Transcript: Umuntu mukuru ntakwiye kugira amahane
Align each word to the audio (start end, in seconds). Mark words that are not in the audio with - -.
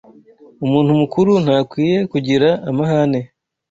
Umuntu 0.65 0.91
mukuru 1.01 1.31
ntakwiye 1.43 1.97
kugira 2.11 2.49
amahane 2.69 3.19